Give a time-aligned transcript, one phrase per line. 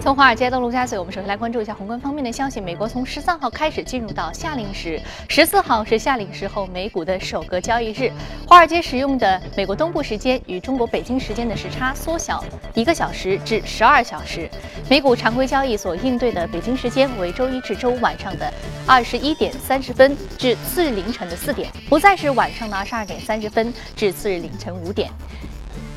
[0.00, 2.60] 从华尔街到陆家嘴，我们首先来关注一下宏观方面的消息。
[2.60, 8.10] 美国从十三号开始进入到夏令时，十四号是夏令时候美股的首个交易日。
[8.46, 12.42] 华尔街使用的美国东部时间与中国北京时间的时差缩小
[12.74, 14.48] 一个小时至十二小时。
[14.88, 18.50] 美股常规交易所应对的北京时间为周一至周五晚上的
[18.86, 25.10] 二十一点三十分至次日凌晨的四点，不再是晚上的二十二点三十分至次日凌晨五点。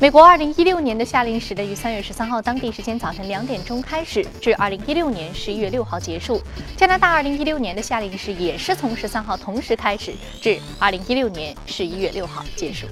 [0.02, 6.42] 美国2016年的夏令时呢，于3月13号当地时间早晨两点钟开始，至2016年11月6号结束。
[6.76, 12.88] 加拿大2016年的夏令时也是从13号同时开始，至2016年11月6号结束。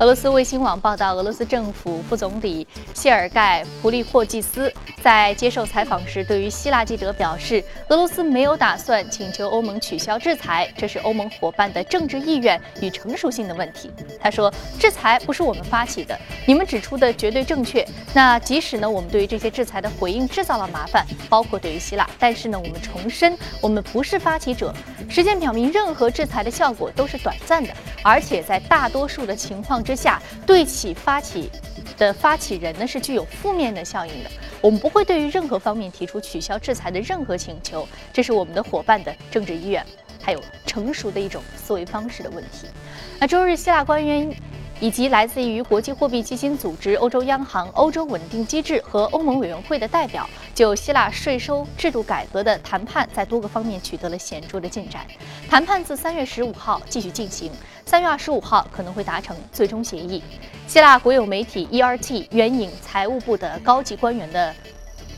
[0.00, 13.90] 俄罗斯卫星网报道，俄罗斯政府副总理谢尔盖·普利霍季斯在接受采访时，对于希腊记者表示，俄罗斯没有打算请求欧盟取消制裁，这是欧盟伙伴的政治意愿与成熟性的问题。
[14.18, 17.86] 他说，制裁不是我们发起的，你们指出的绝对正确。
[18.14, 24.74] 那即使呢，我们对于这些制裁的回应制造了麻烦，包括对于希腊，但是呢，我们重申，我们不是发起者。
[25.10, 27.70] 实践表明，任何制裁的效果都是短暂的，
[28.02, 31.50] 而且在大多数的情况之下，对其发起
[31.98, 34.30] 的发起人呢是具有负面的效应的。
[34.60, 39.84] 我们不会对于任何方面提出取消制裁的任何请求，这是我们的伙伴的政治意愿，
[40.22, 42.68] 还有成熟的一种思维方式的问题。
[43.18, 44.32] 那周日，希腊官员。
[44.80, 55.06] 以及来自于国际货币基金组织、欧洲央行、欧洲稳定机制和欧盟委员会的代表，就希腊税收制度改革的谈判在多个方面取得了显著的进展。
[55.48, 57.52] 谈判自三月十五号继续进行，
[57.84, 60.22] 三月二十五号可能会达成最终协议。
[60.66, 64.54] 希腊国有媒体 ERT 援引财务部的高级官员的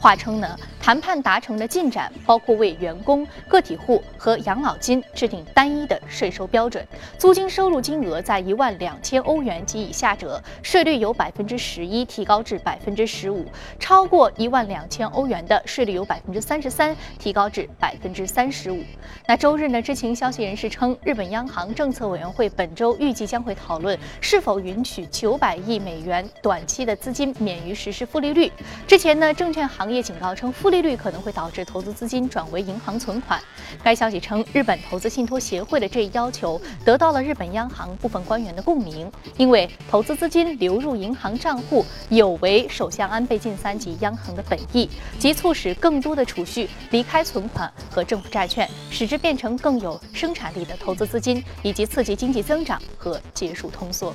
[0.00, 0.58] 话称呢。
[0.82, 6.84] 谈判达成的进展包括为员工、个体户和养老金制定单一的税收标准，
[7.16, 13.44] 租金收入金额在一万两千欧元及以下者，税率由百分之十一提高至百分之十五；
[13.78, 18.82] 超过一万两千欧元的，税率由百分之三十三提高至百分之三十五。
[19.28, 19.80] 那周日呢？
[19.80, 28.50] 知情消息人士称，日本央行政策委员会本周预计将会讨论是否允许九百亿美元短期的资金免于实施负利率。
[28.88, 33.38] 之前呢，证券行业警告称负利率可能会导致投资资金转为银行存款。
[33.84, 44.88] 该消息称，日本投资信托协会的这一要求得到了日本央行部分官员的共鸣，因为投资资金流入银行账户有违首相安倍晋三及央行的本意，
[45.18, 54.14] 即促使更多的储蓄离开存款和政府债券，使之变成更有生产力的投资资金，以及刺激经济增长和结束通缩。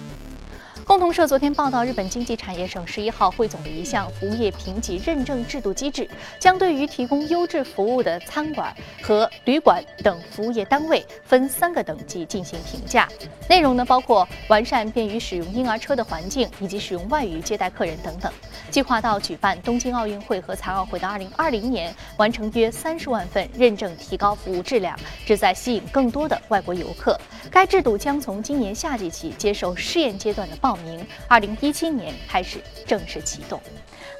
[0.88, 6.10] 共同社昨天报道，日本经济产业省十一号汇总的一项服务业评级认证制度机制，
[6.40, 13.06] 将对于提供优质服务的餐馆和旅馆等服务业单位分三个等级进行评价。
[13.50, 18.32] 内容呢包括完善便于使用婴儿车的环境，以及使用外语接待客人等等。
[18.72, 27.20] 计划到举办东京奥运会和残奥会的二零二零年，完成约三十万份认证，提高服务质量，旨在吸引更多的外国游客。
[27.52, 33.62] 该制度将从今年夏季起接受试验阶段的报名，二零一七年开始正式启动。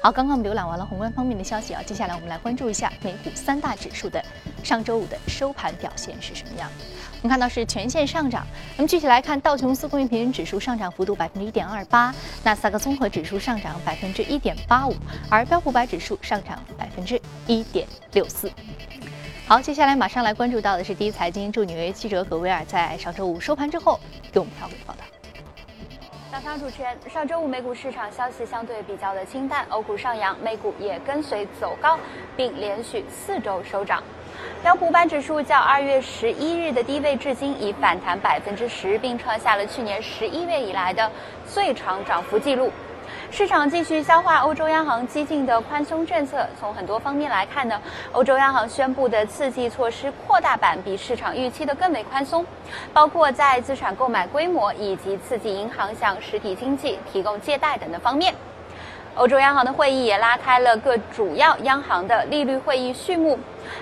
[0.00, 4.24] 好，刚刚我们浏览完了宏观方面的消息啊，接下来我们来关注一下美股三大指数的
[4.62, 6.70] 上周五的收盘表现是什么样。
[7.20, 8.46] 我们看到是全线上涨。
[8.76, 12.14] 那么具体来看，道琼斯工业平均指数上涨幅度百分之一点二八，
[12.44, 14.94] 纳斯达克综合指数上涨百分之一点八五，
[15.28, 18.48] 而标普百指数上涨百分之一点六四。
[19.48, 23.98] 好，接下来马上来关注到的是第一财经驻纽约记者葛威尔在上周五收盘之后
[24.30, 25.17] 给我们发回的报道。
[26.38, 31.98] 早上主持人，上周五美股市场消息相对比较的清淡，欧股上扬，美股也跟随走高，
[32.36, 34.00] 并连续四周收涨。
[34.62, 41.10] 标普版指数较二月十一日的低位至今已反弹百分之十，并创下了去年十一月以来的
[41.44, 42.70] 最长涨幅记录。
[43.30, 46.46] 市场继续消化欧洲央行激进的宽松政策。
[46.58, 47.80] 从很多方面来看呢，
[48.12, 52.44] 欧洲央行宣布的刺激措施扩大版比市场预期的更为宽松，
[52.92, 58.34] 包括在资产购买规模以及刺激银行向实体经济提供借贷等的方面。
[59.18, 63.36] 欧洲央行的会议也拉开了各主要央行的利率会议序幕。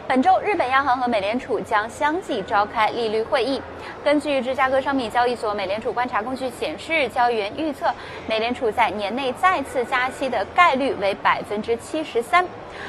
[0.09, 3.61] 本周，日本央行和美联储将相继召开利率会议。
[4.03, 7.93] 根据芝加哥商品交易所美联储观察工具显示，交易员预测
[8.27, 12.43] 美联储在年内再次加息的概率为百分之七十三。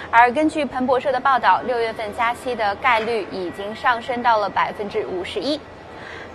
[0.09, 5.59] 而根据彭博社的报道，六月份加息的概率已经上升到了百分之五十一。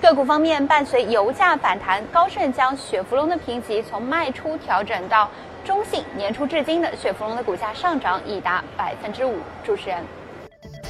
[0.03, 5.27] 个股方面，伴随油价反弹，高盛将雪佛龙的评级从卖出调整到。
[5.65, 9.39] 中信年初至今的雪佛龙的股价上涨已达百分之五。
[9.63, 10.05] 主持人，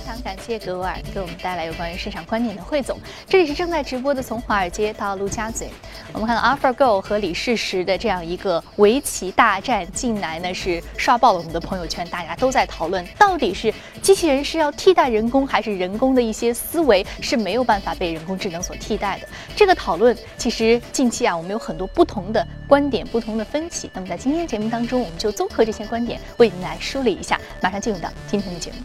[0.02, 2.98] 非常感谢格瓦尔给我们带来有关于市场观点的汇总。
[3.28, 5.70] 这里是正在直播的，从华尔街到陆家嘴。
[6.12, 13.72] 我们看到 AlphaGo 和李世石的这样一个围棋大战，近来呢是刷爆了我们的朋友圈，大家都在讨论，到底是
[14.02, 19.28] 机器人是要替代人工，还是人工的一些思维是没有办法被人工智能所替代的？
[19.54, 23.88] 这个讨论其实近期啊，我们有很多不同的观点、不同的分歧。
[23.94, 27.40] 那么在今天节目当中，我们就综合这些观点为您来梳理一下。
[27.60, 28.78] 马上进入到今天的节目。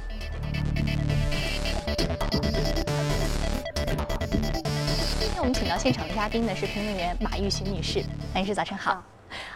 [5.48, 8.04] 们请到现场的嘉宾呢是评论员马玉寻女士，
[8.36, 9.02] 马女士早上好。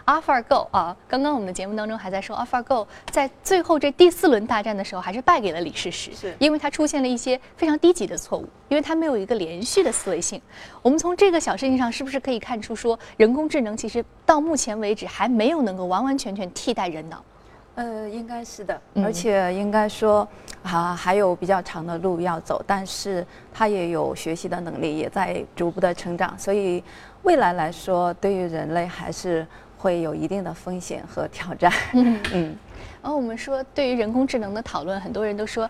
[0.06, 10.40] AlphaGo 啊，刚刚我们的节目当中还在说 AlphaGo 在最后这第四轮大战的时候还是败给了李世石，是因为它出现了一些非常低级的错误，因为它没有一个连续的思维性。
[10.80, 17.22] 我们从这个小事情上是不是可以看出说，人工智能其实到目前为止还没有能够完完全全替代人脑？
[17.74, 20.28] 呃，应该是的，嗯而且应该说，
[20.62, 26.84] 啊，还有比较长的路要走，但是他也有学习的能力，也在逐步的成长，所以
[27.22, 29.46] 未来来说，对于人类还是
[29.78, 31.72] 会有一定的风险和挑战。
[31.94, 32.56] 嗯 嗯，
[33.02, 35.68] 然后我们说，对于人工智能的讨论，很多人都说，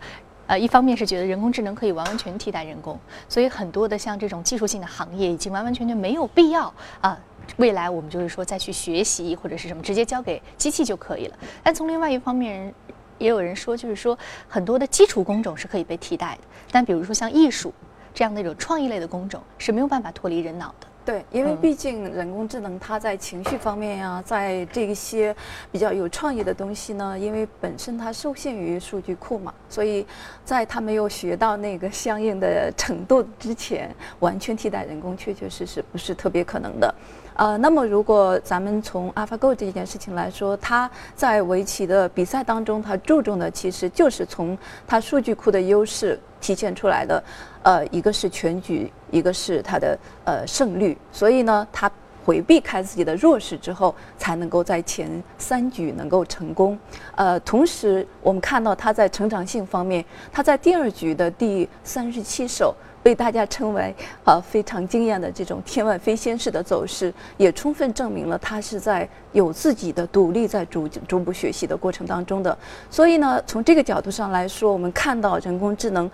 [0.49, 7.17] 呃，一方面是觉得人工智能可以完完全替代人工，所以很多的像这种技术性的行业已经完完全全没有必要啊。
[7.57, 11.39] 未来我们就是说再去学习或者是什么，直接交给机器就可以了。
[11.63, 12.73] 但从另外一方面，
[13.19, 14.19] 也有人说，就是说
[14.49, 17.73] 很多的基础工种是可以被替代的，但比如说像艺术
[18.15, 20.87] 这样的一种创意类的工种是没有办法脱离人脑的。
[21.05, 25.35] 对，因为嗯毕竟人工智能它在情绪方面呀、在这一些
[25.73, 30.07] 比较有创意的东西呢，因为本身它受限于数据库嘛，所以
[30.45, 36.95] 在它没有学到那个相应的程度之前，完全替代人工确确实实不是特别可能的。
[37.35, 44.57] 呃，那么如果咱们从 AlphaGo 这件事情来说，它在围棋的比赛当中，它注重的其实就是从
[44.87, 47.23] 它数据库的优势体现出来的。
[47.63, 51.91] 呃，一个是全局，一个是它的呃胜率，所以呢，它
[52.25, 56.79] 回避开自己的弱势之后，才能够在前三局能够成功。
[57.15, 62.75] 呃，同时我们看到它在成长性方面，它在第二局的第三十七手。
[63.03, 63.95] 被大家称为
[64.25, 72.57] 啊、非常惊艳的这种天外飞仙式的走势，也充分证明了它是在有自己的独立在逐逐步学习的过程当中的。
[72.91, 76.11] 所以呢，从这个角度上来说，我们看到人工智能，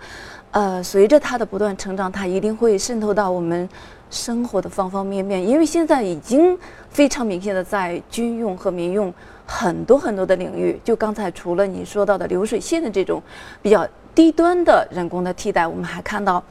[0.51, 3.69] 呃，随着它的不断成长，它一定会渗透到我们
[4.09, 5.47] 生活的方方面面。
[5.47, 6.57] 因为现在已经
[6.89, 9.13] 非常明显的在军用和民用
[9.45, 13.21] 很多很多的领域，就刚才除了你说到的流水线的这种
[13.61, 16.43] 比较低端的人工的替代，我们还看到。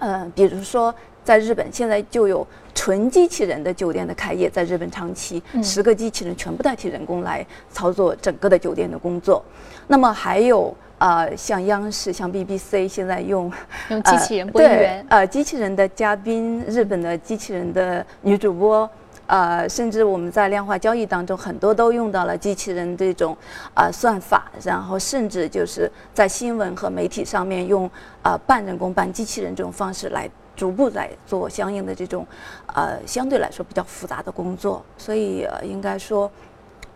[0.00, 0.92] 呃，比如说，
[1.22, 9.44] 在日本现在就有纯机器人的酒店的开业，在日本长期，嗯十个机器人全部代替人工来操作整个的酒店的工作。
[9.86, 13.50] 那么还有呃，像央视、像 BBC 现在用
[13.88, 18.88] 用机器人播音员，呃，机器人的嘉宾，日本的机器人的女主播，
[19.30, 23.36] 呃，甚至我们在量化交易当中很多都用到了机器人这种
[23.74, 27.88] 呃算法，然后甚至就是在新闻和媒体上面用
[28.22, 32.26] 呃半人工半机器人这种方式来逐步来做相应的这种
[32.74, 36.28] 呃相对来说比较复杂的工作，所以呃应该说。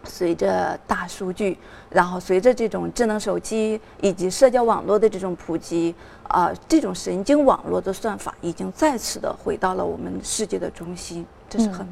[0.06, 1.56] 随着大数据，
[1.88, 5.94] 然后随着这种智能手机以及社交网络的这种普及，
[6.24, 11.88] 啊、这种神经网络的算法已经再次的回到了我们世界的中心，这是很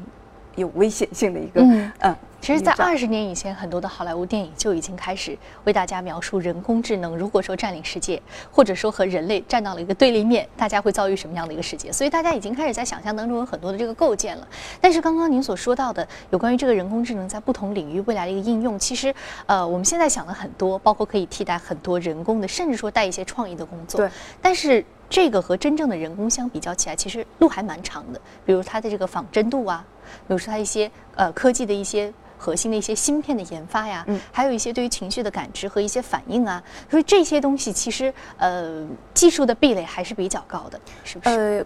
[0.55, 1.91] 有危险性的一个，嗯。
[1.99, 11.89] 嗯，其实，在二十年以前，很多的好莱坞电影就已经开始为大家描述人工智能如果说占领世界，或者说和人类站到了一个对立面，大家会遭遇什么样的一个世界？
[11.89, 14.45] 所以大家已经开始在想象当中有很多的这个构建了。
[14.81, 19.15] 但是刚刚您所说到的有关于这个人工智能在不同领域未来的一个应用，其实
[19.45, 24.01] 呃我们现在想了很多，包括可以替代很多人工的，甚至说带一些创意的工作。
[24.01, 24.11] 对。
[24.41, 28.19] 但是这个和真正的人工相比较起来，其实路还蛮长的。
[28.45, 29.85] 比如它的这个仿真度啊，
[30.27, 32.13] 比如说它一些呃科技的一些
[32.43, 41.35] 核心的一些芯片的研发呀，嗯还有一些对于情绪的感知和一些反应啊，所以这些东西其实呃技术的壁垒还是比较高的，是不是？
[41.35, 41.65] 呃，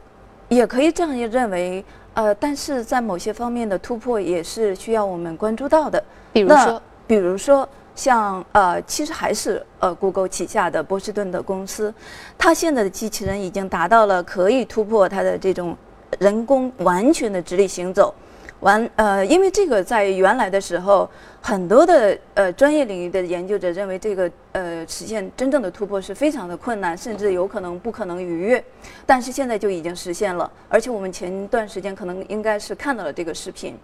[0.49, 6.03] 也可以这样认为，呃，但是在某些方面的突破也是需要我们关注到的。
[6.31, 11.91] 比如说，比如说像呃，其实还是呃，Google 旗下的波士顿的公司，
[12.37, 15.75] 它现在的机器人已经达到了可以突破它的这种
[16.19, 18.13] 人工完全的直立行走。
[18.61, 21.09] 完呃，因为这个在原来的时候，
[21.41, 28.63] 很多的呃专业领域的研究者认为这个呃实现真正的突破是非常的困难，甚至有可能不可能逾越。
[29.05, 33.77] 但是现在就已经实现了，而且我们前段时间可能应该是看到了这个视频。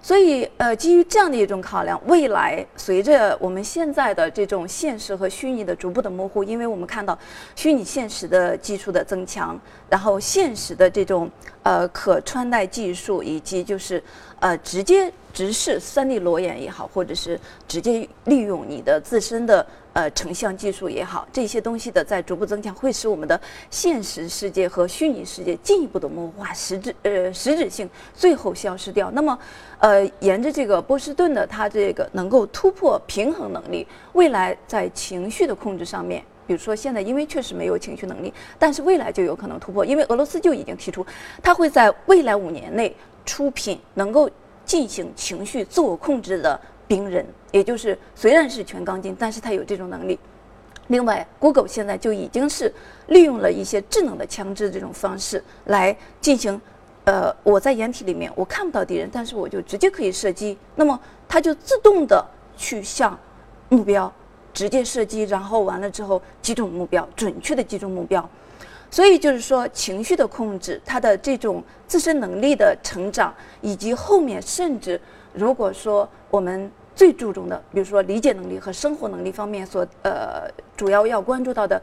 [0.00, 7.18] 所以，呃，基于这样的一种考量，未来随着我们现在的这种现实和虚拟的逐步的模糊，因为我们看到
[7.56, 11.30] 虚拟现实的技术的增强，然后现实的这种
[11.64, 14.00] 呃可穿戴技术，以及就是
[14.38, 19.66] 呃直接直视三 D 裸眼也好，或者是直接利用你的自身的。
[19.94, 23.40] 呃，成像技术也好，这些东西的在逐步增强，会使我们的
[23.70, 29.08] 现实世界和虚拟世界进一步的模糊化，实质呃实质性最后消失掉。
[29.12, 29.38] 那么，
[29.78, 41.04] 呃，沿着这个波士顿的它这个能够突破平衡能力，未来在情绪的控制上面，比如说现在因为确实没有情绪能力，但是未来就有可能突破，因为俄罗斯就已经提出，
[41.42, 44.30] 它会在未来五年内出品能够
[44.64, 46.60] 进行情绪自我控制的。
[46.86, 50.18] 兵人，也就是虽然是全钢筋，但是它有这种能力。
[50.88, 52.70] 另外，Google 现在就已经是
[53.06, 56.60] 利用了一些智能的枪支这种方式来进行，
[57.04, 62.22] 呃，我在掩体里面我看不到敌人，但是我就直接可以射击，那么它就自动的
[62.54, 63.18] 去向
[63.70, 64.12] 目标
[64.54, 68.26] 直接射击，然后完了之后击中目标，准确的击中目标。
[68.90, 75.00] 所以就是说，情绪的控制，他的这种自身能力的成长，以及后面甚至。
[75.32, 81.82] 如果说我们最注重的，比如说理解能力和生活能力方面所呃主要要关注到的，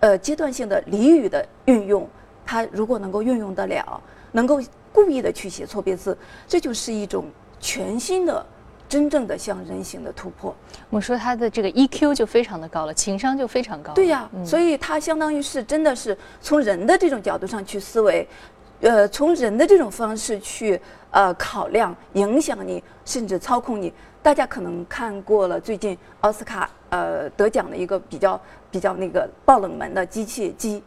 [0.00, 2.06] 呃阶段性的俚语的运用，
[2.44, 3.98] 它如果能够运用得了，
[4.32, 4.60] 能够
[4.92, 6.14] 故意的去写错别字，
[6.46, 7.24] 这就是一种
[7.58, 8.44] 全新的、
[8.88, 10.54] 真正的向人形的突破。
[10.90, 13.92] 我说他的这个 EQ 就非常的高了，情商就非常高。
[13.94, 18.26] 对呀，所以他相当于是真的是从人的这种角度上去思维。
[18.80, 20.78] 呃，从人的这种方式去
[21.10, 23.92] 呃考量影响你，甚至操控你。
[24.20, 30.82] 大家可能看过了最近奥斯卡呃得奖的一个比较比较那个爆冷门的机械姬，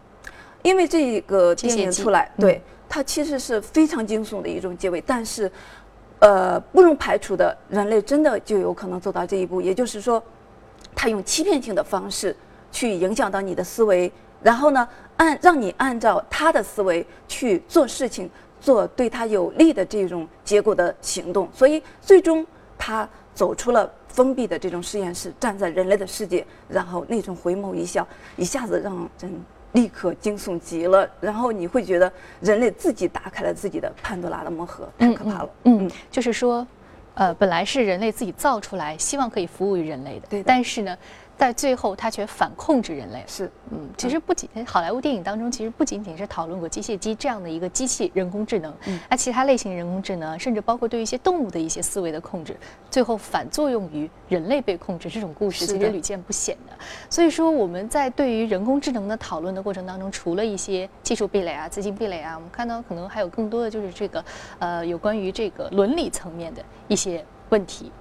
[0.61, 5.01] 因为这个电影出来，对它其实是非常惊悚的一种结尾。
[5.01, 5.51] 但是，
[6.19, 9.61] 呃，不容排除的，人类真的就有可能走到这一步。
[9.61, 10.21] 也就是说，
[10.95, 12.35] 他用欺骗性的方式
[12.71, 14.11] 去影响到你的思维。
[14.41, 18.29] 然后呢，按让你按照他的思维去做事情，
[18.61, 22.45] 做对他有利的这种结果的行动，所以最终
[22.77, 29.45] 他走出了封闭的这种实验室，站在人类的世界，然后那种回眸一笑，一下子让人
[29.77, 31.09] 立刻惊悚极了。
[31.21, 35.49] 然后你会觉得人类自己打开了自己的潘多拉的魔盒，太可怕了。
[35.63, 36.65] 嗯，就是说，
[37.13, 40.97] 呃，本来是人类自己造出来，希望可以服务于人类的，对，但是呢。
[41.37, 43.23] 在最后，他却反控制人类。
[43.27, 52.57] 是，嗯，其实不仅好莱坞电影当中，其实不仅仅是讨论过机械机这样的一个机器人工智能，嗯，那其他类型人工智能，甚至包括对一些动物的一些思维的控制，
[52.89, 56.73] 最后反作用于人类被控制这种故事，其实屡见不鲜的。
[57.07, 64.25] 所以说，我们在对于人工智能的讨论的过程当中，除了一些技术壁垒啊、资金壁垒啊，我们看到可能还有更多的就是这个，
[64.57, 67.91] 呃，有关于这个伦理层面的一些问题，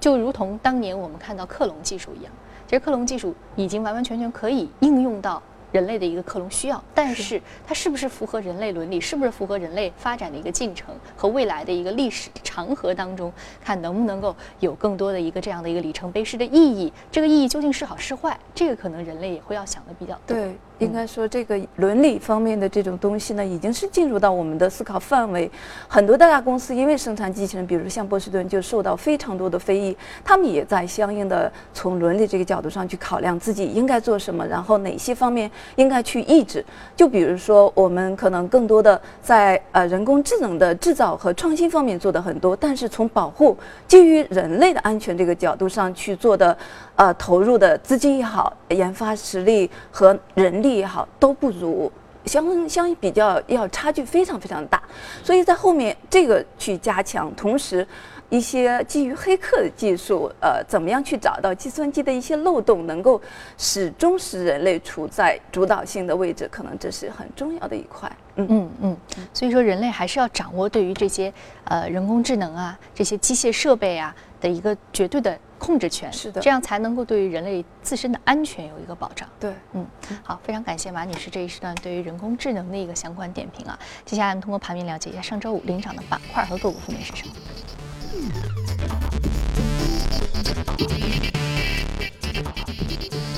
[0.00, 2.32] 就如同当年我们看到克隆技术一样。
[2.66, 5.42] 其实克隆技术已经完完全全可以应用到
[5.72, 13.32] 人类的一个克隆需要，但是它是不是符合人类伦理，是不是符合人类发展的一个进程和未来的一个历史长河当中，
[13.62, 16.92] 看能不能够有更多的一个这样的一个里程碑式的意义？
[17.10, 18.38] 这个意义究竟是好是坏？
[18.54, 20.36] 这个可能人类也会要想的比较多。
[20.36, 20.56] 对。
[20.78, 25.50] 应该说，这个伦理方面的这种东西呢，已经是进入到我们的思考范围。
[25.88, 29.96] 很多大公司因为生产机器人，比如像波士顿，就受到非常多的非议。
[30.22, 36.62] 他们也在相应的从伦理这个角度上去考量自己应该做什么，然后哪些方面应该去抑制。
[36.94, 43.56] 就比如说，我们可能更多的在呃人工智能的制造和创新方面做的很多，但是从保护
[43.88, 46.56] 基于人类的安全这个角度上去做的，
[46.96, 50.76] 呃，投入的资金也好，研发实力和人力。
[50.76, 51.90] 也好都不如，
[52.26, 54.82] 相相比较要差距非常非常大，
[55.24, 57.86] 所以在后面这个去加强，同时
[58.28, 63.18] 一些基于黑客的技术，呃，怎么样去找到计算机的一些漏洞，能够
[63.56, 68.10] 始终使人类处在主导性的位置，可能这是很重要的一块。
[68.34, 68.96] 嗯嗯嗯，
[69.32, 71.32] 所以说人类还是要掌握对于这些
[71.64, 75.38] 呃人工智能啊这些机械设备啊的一个绝对的。
[75.58, 79.28] 控制权是的，这样才能够对于人类自身的安全有一个保障。
[79.40, 79.86] 对，嗯，
[80.22, 83.78] 好，非常感谢马女士这一时段对于人工智能的一个相关点评啊。
[84.04, 87.34] 接下来我们通过盘面了解一下上周五领涨的板块和个股分别是什么。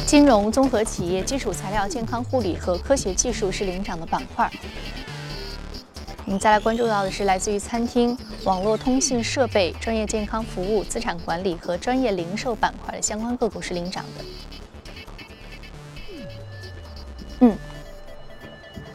[0.07, 4.51] 金融综合企业、基础材料、健康护理和科学技术是领涨的板块。
[6.29, 14.25] 我们再来关注到的是来自于餐厅、网络通信设备、专业健康服务、资产管理和专业零售板块的相关个股是领涨的。
[17.41, 17.57] 嗯，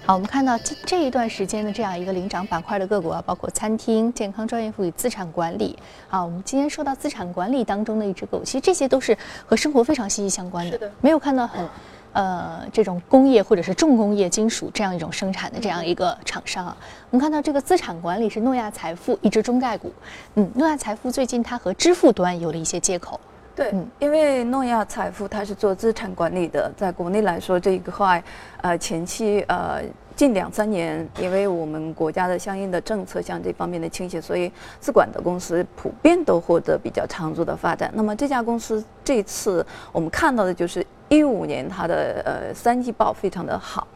[0.06, 5.76] 好，我们看到这这一段时间的这样一个领涨板块的个股啊，包括餐厅、健康、专业服务、资产管理。
[6.12, 10.78] 啊，我们今天说到资产管理当中的一只个股，其实这些都是和生活非常息息相关的。
[10.78, 11.68] 的，没有看到很，
[12.14, 16.78] 呃，这种工业或者是重工业金属这样一种生产的这样一个厂商啊。
[17.10, 19.92] 我们看到这个资产管理是诺亚财富一只中概股。
[20.36, 23.20] 嗯，诺亚财富最近它和支付端有了一些接口。
[23.56, 28.24] 对，因为诺亚财富它是做资产管理的，在国内来说这一块，
[28.62, 29.82] 呃，前期呃
[30.16, 37.92] 近两三年，因为我们国家的相应的政策向这方面的倾斜，所以资管的公司普遍都获得比较长足的发展。
[37.94, 40.86] 那么这家公司这次我们看到的就是。
[41.18, 43.88] 一五年它的呃三季报非常的好，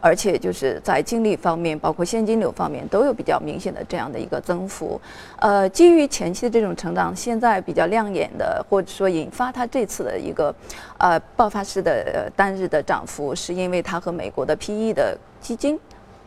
[0.00, 5.00] 而且就是在净利方面，包括现金流方面都有比较明显的这样的一个增幅。
[5.38, 10.54] 呃，基于前期的这种成长，现在比较亮眼的，或者说引发它这次的一个
[10.98, 15.78] 呃爆发式的单日的涨幅，是因为它和美国的 PE 的基金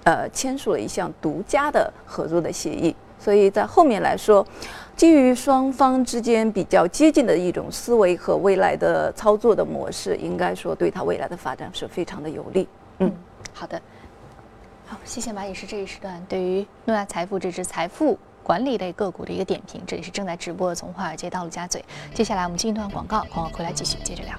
[0.04, 4.46] 呃签署了一项独家的合作的协议，所以在后面来说。
[4.98, 12.68] 基于双方之间比较接近的一种思维和未来的操作的模式，应该说对它未来的发展是非常的有利。
[12.98, 13.14] 嗯，
[13.54, 13.80] 好的，
[14.88, 19.80] 好，谢谢马女士这一时段对于诺亚财富这支财富管理类个股的一个点评。
[19.86, 21.86] 这里是正在直播的从华尔街到陆家嘴，
[22.16, 24.34] 接下来我们进一段广告，广告回来继续接着聊。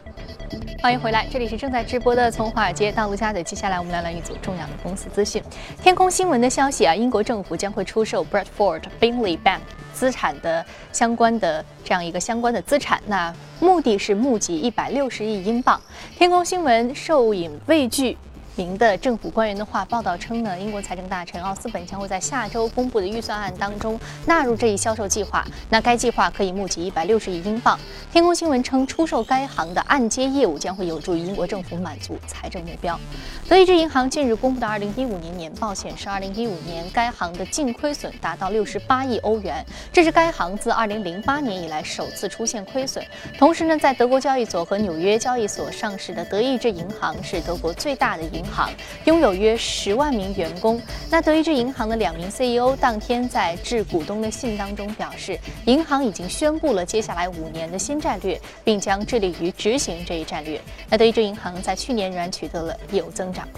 [0.82, 5.40] 欢迎回来，这里是正在直播的从华尔街到陆家嘴，接下来我们来聊一组重要的公司资讯。
[5.80, 9.60] 天空新闻的消息啊，英国政府将会出售 Bradford Binley Bank。
[9.98, 15.80] 资产的相关的这样一个相关的资产，那目的是募集一百六十亿英镑。
[16.16, 18.16] 天空新闻受影畏惧。
[18.58, 25.46] 名的政府官员的话报道称呢，英国财政大臣奥斯本将会在下周公布的预算案当中纳入这一销售计划。
[25.70, 27.78] 那该计划可以募集一百六十亿英镑。
[28.10, 32.98] 天空新闻称，出售该行的按揭业务将会有助于英国政府满足财政目标。
[33.48, 43.04] 德意志银行近日公布的二零一五年年报显示，二零一五年该行的净亏损达到六十八亿欧元，这是该行自二零零八年以来首次出现亏损。
[43.38, 48.42] 同时呢，在德国交易所和纽约交易所上市的德意志银行是德国最大的银。
[48.50, 48.70] 行
[49.04, 50.80] 拥有约十万名员工。
[51.10, 60.60] 那德意志银行的两名 CEO 当天在致股东的信当中表示，银行已经宣布了接下来五年的新战略，并将致力于执行这一战略。
[60.88, 63.48] 那德意志银行在去年仍然取得了业务增长。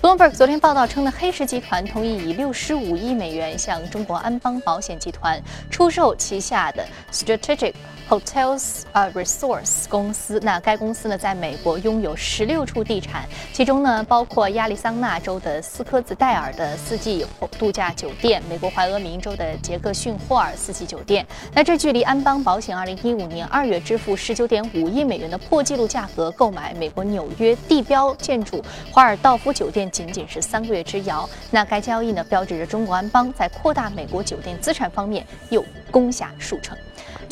[0.00, 7.72] Bloomberg 昨天报道称呢，黑石集团同意以六十五亿美元向中国安邦保险集团出售旗下的 Strategic
[8.12, 10.38] Hotels 呃 Resource 公司。
[10.42, 17.24] 那该公司呢，在美国拥有十六处地产，其中呢包括亚利桑那州的斯科兹戴尔的四季
[17.58, 21.26] 度假酒店，美国怀俄明州的杰克逊霍尔四季酒店。
[21.54, 29.90] 那这距离安邦保险二零一五年二月支付十九点五亿美元的破纪录价格购买美国纽约地标建筑华尔道夫酒店。
[29.90, 36.76] 仅仅是三个月之遥，那该交易呢，标志着中国安邦在扩大美国酒店资产方面又攻下数成。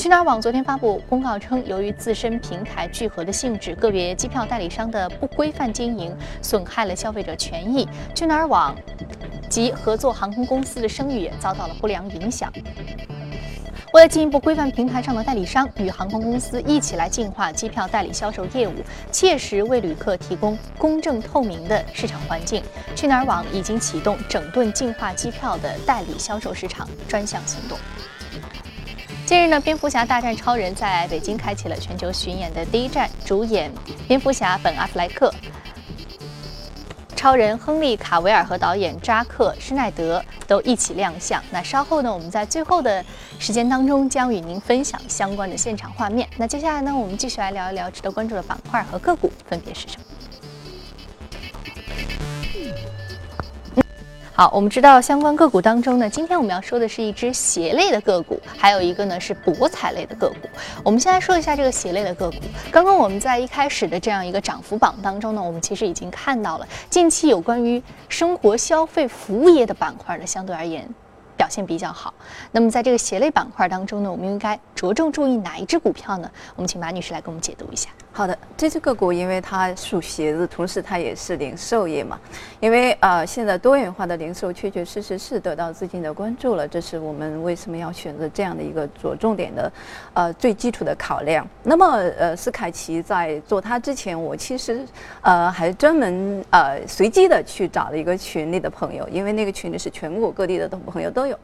[0.01, 8.75] 去哪儿网昨天发布公告称，由于自身平台聚合的性质，个别机票代理商的不规范经营损害了消费者权益，去哪儿网
[9.51, 12.51] 及合作航空公司的声誉也遭到了不良影响。
[13.93, 18.73] 为了进一步规范平台上的代理商与航空公司一起来净化机票代理销售业务，
[19.13, 22.63] 切实为旅客提供公正透明的市场环境，
[22.97, 27.79] 去哪儿网已经启动整顿净化机票的代理销售市场专项行动。
[29.31, 33.71] 近日呢，蝙蝠侠大战超人在北京开启了全球巡演的第一站，主演
[34.09, 35.33] 蝙蝠侠本·阿弗莱克。
[37.15, 41.41] 超人亨利·卡维尔和导演扎克·施耐德都一起亮相。
[41.53, 43.05] 那稍后呢，我们在最后的
[43.39, 46.29] 时间当中将与您分享相关的现场画面。
[46.37, 50.10] 那接下来呢，我们继续来聊一聊值得关注的板块和个股分别是什么。
[54.41, 60.49] 好，我们知道相关个股当中呢，今天我们要说的是一只鞋类的个股，还有一个呢是博彩类的个股。
[60.83, 62.39] 我们先来说一下这个鞋类的个股。
[62.71, 70.89] 刚刚我们在一开始的这样一个涨幅榜当中呢，我们其实已经看到了近期有关于生活消费服务业的板块呢，相对而言
[71.37, 72.15] 表现比较好。
[72.51, 76.31] 那么在这个鞋类板块当中呢，我们应该着重注意哪一只股票呢？
[76.57, 77.91] 我们请马女士来给我们解读一下。
[78.13, 82.19] 好的，这只个股因为它属鞋子，同时它也是零售业嘛。
[82.59, 89.73] 因为呃，现在多元化的零售确确实实是得到资金的关注了，这是我们为什么要选择这样的一个着重点的，
[90.13, 91.47] 呃，最基础的考量。
[91.63, 91.87] 那么
[92.19, 94.85] 呃，斯凯奇在做它之前，我其实
[95.23, 101.39] 呃还专门呃随机的去找了一个群里的朋友，因为那个群里是全国各地的朋友都有。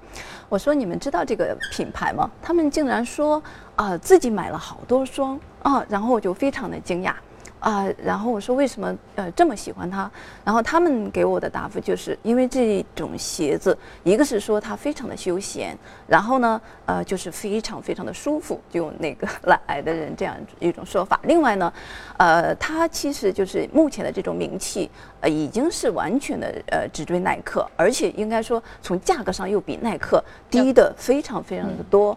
[0.48, 2.30] 我说你们知道这个品牌吗？
[2.42, 3.42] 他们竟然说
[3.74, 5.38] 啊自己买了好多双。
[5.62, 7.12] 啊，然后我就非常的惊讶，
[7.60, 10.10] 啊，然后我说为什么呃这么喜欢它？
[10.44, 21.18] 然后他们给我的答复就是因为这种鞋子，一个是说它非常的休闲，然后呢呃就是非常非常的舒服，就那个懒癌的人这样一种说法。
[21.24, 21.72] 另外呢，
[22.18, 24.90] 呃，它其实就是目前的这种名气，
[25.20, 32.16] 呃已经是完全的呃只追耐克，而且应该说从价格上又比耐克低的非常非常的多。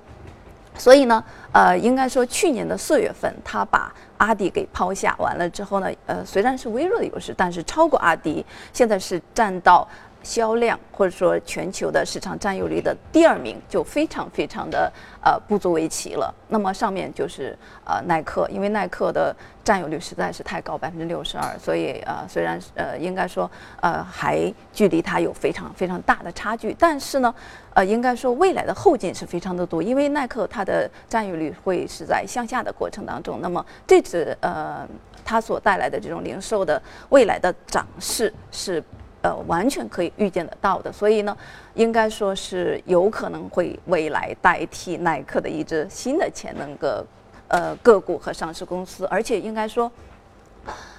[0.79, 9.87] 所以呢，呃，应该说去年的四月份，他把阿迪给抛下完了之后呢，呃，虽然是微弱的优势，但是超过阿迪，现在是占到
[10.23, 14.91] 销量或者说全球的市场占有率的第二名，就非常非常的
[15.23, 16.33] 呃不足为奇了。
[16.47, 23.49] 那么上面就是呃耐克，因为耐克的占有率实在是太高，百分之六十二，所以呃虽然呃应该说
[23.81, 27.33] 呃还距离它有非常非常大的差距，但是呢。
[27.75, 34.85] 呃，应该说未来的后劲是非常的多，因为耐克它的占有率会是在向下的过程当中，那么这次呃
[35.23, 38.83] 它所带来的这种零售的未来的涨势是
[39.21, 41.37] 呃完全可以预见得到的，所以呢，
[41.73, 47.05] 应该说是有可能会未来代替耐克的一支新的潜能个
[47.47, 49.91] 呃个股和上市公司，而且应该说。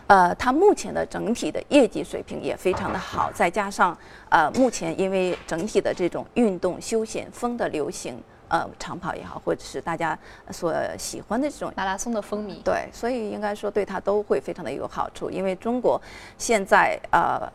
[0.07, 3.97] 呃，它目前的整体的业绩水平也非常的好，再加上
[4.29, 10.19] 呃，目前因为整体的这种运动休闲风的流行，呃，长跑也好，或者是大家
[10.51, 16.01] 所喜欢的这种马拉松的风靡，对，所以应该说对它都会非常的有好处，因为中国
[16.37, 17.49] 现在呃。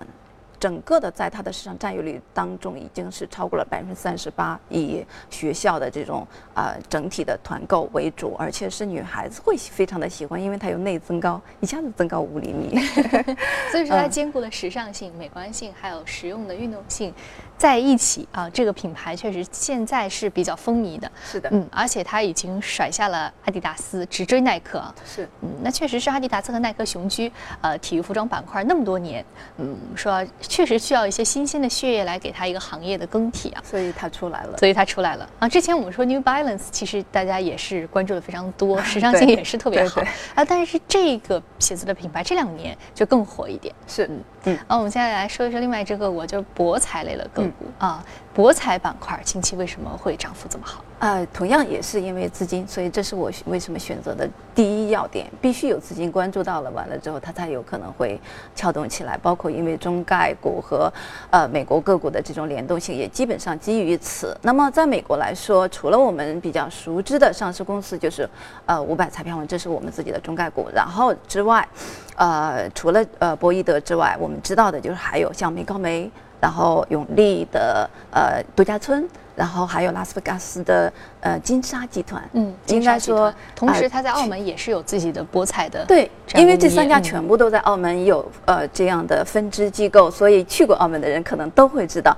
[0.60, 12.78] 整个的在它的市场占有率当中已经是超过了百分之三十八，以学校的这种啊整体的团购为主，而且是女孩子会非常的喜欢，因为它有内增高，一下子增高五厘米，
[13.72, 17.14] 所以说它兼顾了时尚性、美观性，还有实用的运动性。
[17.58, 21.10] 在一起啊，这个品牌确实现在是比较风靡的。
[21.24, 24.84] 是的，嗯，而且它已经甩下了阿迪达斯，直追耐克。
[25.06, 29.24] 是，嗯，那确实是阿迪达斯和耐克雄居呃体育服装板块那么多年，
[29.58, 33.62] 嗯，说确实需要一些新鲜的血液来给它一个行业的更替啊。
[33.64, 34.58] 所以它出来了。
[34.58, 35.50] 所以它出来了啊！
[35.50, 40.02] 之前我们说 New Balance，其实大家也是关注的非常多， 时尚性也是特别好
[40.34, 40.44] 啊。
[40.46, 43.74] 但是这个鞋子的品牌这两年就更火一点。
[43.88, 44.58] 是，嗯嗯。
[44.68, 47.66] 那我们现在来说一说另外一只个股，就是博彩类的个股。
[47.78, 48.04] 啊，
[48.34, 50.84] 博彩板块近期为什么会涨幅这么好？
[51.00, 58.20] 呃，同样也是因为资金，所以这是我为什么选择的第一要点，必须有资金关注到了，完了之后它才有可能会
[58.56, 59.18] 撬动起来。
[59.18, 60.92] 包括因为中概股和
[61.30, 64.36] 呃美国个股的这种联动性，也基本上基于此。
[64.42, 68.28] 那么在美国来说，除了我们比较熟知的上市公司，就是
[68.66, 71.68] 呃五百彩票网，这是我们自己的中概股，然后之外，
[72.16, 76.10] 呃除了呃博弈德之外，我们知道的就是还有像美高梅。
[76.42, 92.16] 然后永利的呃度假村，然后还有拉斯维加斯的呃金沙集团，嗯，应该说，同时他在澳门也是有自己的博彩的，对，因为这三家全部都在澳门有呃这样的分支机构，所以去过澳门的人可能都会知道。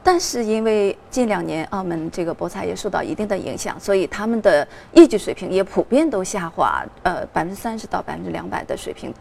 [0.00, 9.12] 但是因为近两年澳门这个博彩也受到一定的影响，所以他们的业绩水平也普遍都下滑，呃百分之三十到百分之两百的水平。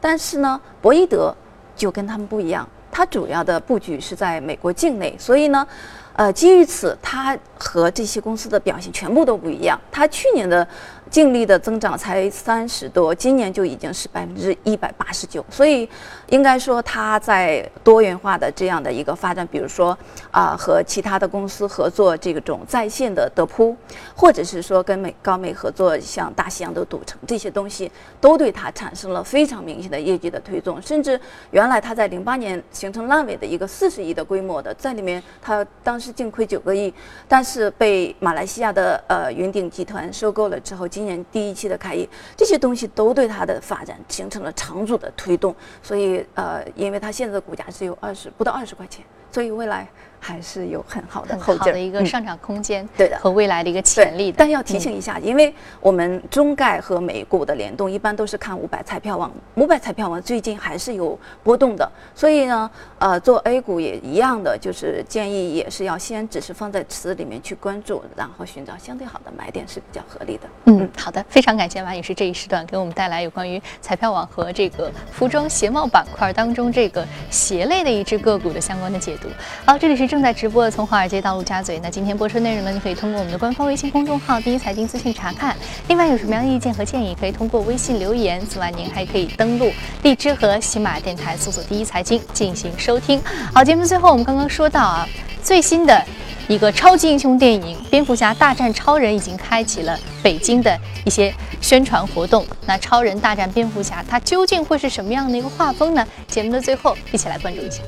[0.00, 1.32] 但是呢，博伊德
[1.76, 2.68] 就跟他们不一样。
[2.90, 5.66] 它主要的布局是在美国境内，所以呢，
[6.14, 9.80] 呃，基于此，它和这些公司的表现全部都不一样。
[9.90, 10.66] 它去年的。
[11.12, 15.86] 净利的增长才三十多，今年就已经是百分之一百八十九，所以
[16.30, 19.96] 应该说它在多元化的这样的一个发展，比如说
[20.30, 23.76] 啊和其他的公司合作这种在线的德扑，
[24.16, 31.20] 或者是说跟美高美合作像大西洋的赌城这些东西，都对它产生了非常明显的业绩的推动，甚至
[31.50, 36.90] 原来它在零八年形成烂尾的一个四十亿的规模的，在里面它当时净亏九个亿，
[37.28, 49.88] 但是被马来西亚的呃云顶集团收购了之后，今今年第一期的开业，这些东西都对它的发展形成了长足的推动，所以呃，因为它现在的股价只有二十不到二十块钱，所以未来。
[50.24, 54.30] 还是有很好的后劲的一个上涨空间，对的，和未来的一个潜力。
[54.30, 70.48] 但要提醒一下，因为我们中概和美股的联动一般都是看五百彩票网，五百彩票网最近还是有波动的，所以呢，呃，做 A 股也一样的，就是建议也是要先只是放在池子里面去关注，然后寻找相对好的买点是比较合理的。
[70.66, 79.26] 嗯，好的，非常感谢马女士这一时段给我们带来有关于彩票网和这个服装鞋帽板块当中这个鞋类的一只个股的相关的解读。
[79.66, 80.11] 好，这里是。
[80.12, 85.56] 正在直播的从华尔街到陆家嘴，那今天播出内容呢，你可以通过我们的官方微信公众号“第一财经资讯”查看。
[85.88, 88.38] 另外有什么样的意见和建议，可以通过微信留言。
[88.46, 89.72] 此外，您还可以登录
[90.02, 93.22] 荔枝和喜马电台搜索“第一财经”进行收听。
[93.54, 95.08] 好，节目最后我们刚刚说到啊，
[95.42, 96.04] 最新的
[96.46, 102.46] 一个超级英雄电影《蝙蝠侠大战超人》已经开启了北京的一些宣传活动。
[102.66, 106.06] 那超人大战蝙蝠侠，它究竟会是什么样的一个画风呢？
[106.28, 107.80] 节目的最后，一起来关注一下。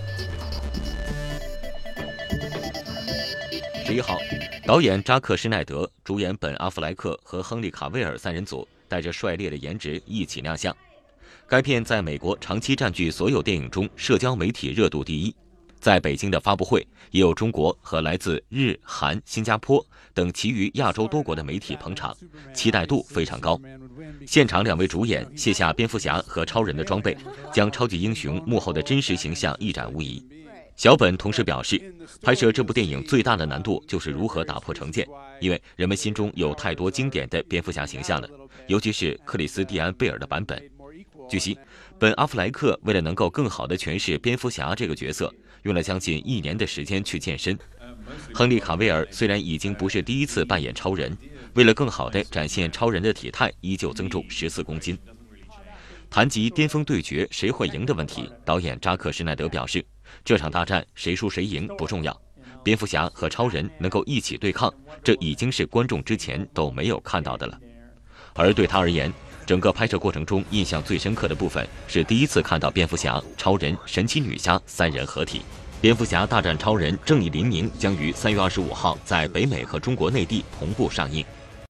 [3.86, 4.16] 十一号，
[4.64, 10.74] 导演扎克施奈德、主演本阿弗莱克和亨利卡维尔三人组带着帅烈的颜值一起亮相。
[11.46, 15.34] 该片在美国长期占据所有电影中社交媒体热度第一。
[15.80, 22.16] 在北京的发布会，也有中国和来自日、韩、新加坡等其余亚洲多国的媒体捧场，
[22.54, 23.60] 期待度非常高。
[24.26, 27.14] 现场两位主演卸下蝙蝠侠和超人的装备，
[27.52, 30.26] 将超级英雄幕后的真实形象一展无遗。
[30.76, 35.06] 小本同时表示，拍摄这部电影最大的难度就是如何打破成见，
[35.40, 38.28] 因为人们心中有太多经典的蝙蝠侠形象了，
[38.66, 40.60] 尤其是克里斯蒂安·贝尔的版本。
[41.28, 41.56] 据悉，
[41.98, 45.32] 本·阿弗莱克为了能够更好地诠释蝙蝠侠这个角色，
[45.62, 47.56] 用了将近一年的时间去健身。
[48.34, 51.16] 亨利·卡维尔虽然已经不是第一次扮演超人，
[51.54, 54.98] 为了更好地展现超人的体态，依旧增重十四公斤。
[56.10, 59.84] 谈及巅峰对决谁会赢的问题，导演扎克施奈德表示。
[60.24, 62.18] 这场大战谁输谁赢不重要，
[62.62, 67.58] 蝙蝠侠和超人能够一起对抗，这已经是观众之前都没有看到的了。
[68.32, 69.12] 而对他而言，
[69.44, 75.42] 整个拍摄过程中印象最深刻的部分是第一次看到蝙蝠侠、超人、神奇女侠三人合体。
[75.82, 81.22] 蝙蝠侠大战超人：正义黎明将于三月二十五号在北美和中国内地同步上映。